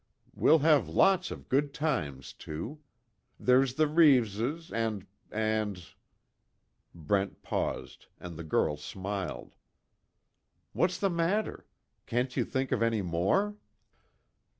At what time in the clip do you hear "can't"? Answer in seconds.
12.07-12.35